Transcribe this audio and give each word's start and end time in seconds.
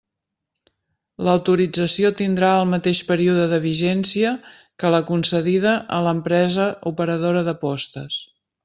L'autorització 1.27 2.11
tindrà 2.21 2.49
el 2.61 2.65
mateix 2.71 3.03
període 3.11 3.45
de 3.53 3.61
vigència 3.67 4.33
que 4.83 4.95
la 4.99 5.05
concedida 5.13 5.79
a 5.99 6.05
l'empresa 6.09 6.71
operadora 6.95 7.47
d'apostes. 7.51 8.23